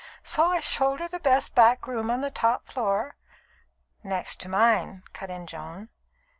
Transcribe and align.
So 0.23 0.47
I 0.47 0.61
showed 0.61 0.99
her 0.99 1.07
the 1.07 1.19
best 1.19 1.53
back 1.53 1.85
room 1.85 2.09
on 2.09 2.21
the 2.21 2.31
top 2.31 2.65
floor" 2.65 3.17
"Next 4.03 4.39
to 4.39 4.49
mine," 4.49 5.03
cut 5.13 5.29
in 5.29 5.45
Joan. 5.45 5.89